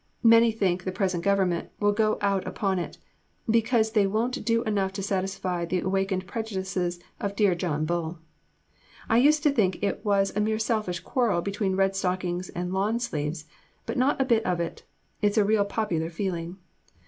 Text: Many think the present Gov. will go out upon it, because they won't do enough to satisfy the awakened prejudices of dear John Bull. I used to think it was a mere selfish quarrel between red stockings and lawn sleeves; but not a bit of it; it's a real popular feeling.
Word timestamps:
Many 0.23 0.51
think 0.51 0.83
the 0.83 0.91
present 0.91 1.23
Gov. 1.23 1.67
will 1.79 1.91
go 1.91 2.17
out 2.21 2.47
upon 2.47 2.79
it, 2.79 2.97
because 3.47 3.91
they 3.91 4.07
won't 4.07 4.43
do 4.43 4.63
enough 4.63 4.93
to 4.93 5.03
satisfy 5.03 5.63
the 5.63 5.81
awakened 5.81 6.25
prejudices 6.25 6.99
of 7.19 7.35
dear 7.35 7.53
John 7.53 7.85
Bull. 7.85 8.17
I 9.09 9.19
used 9.19 9.43
to 9.43 9.51
think 9.51 9.75
it 9.83 10.03
was 10.03 10.35
a 10.35 10.39
mere 10.41 10.57
selfish 10.57 11.01
quarrel 11.01 11.43
between 11.43 11.75
red 11.75 11.95
stockings 11.95 12.49
and 12.49 12.73
lawn 12.73 12.99
sleeves; 12.99 13.45
but 13.85 13.95
not 13.95 14.19
a 14.19 14.25
bit 14.25 14.43
of 14.43 14.59
it; 14.59 14.81
it's 15.21 15.37
a 15.37 15.45
real 15.45 15.65
popular 15.65 16.09
feeling. 16.09 16.57